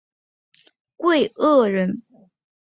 [0.97, 2.01] 桂萼人。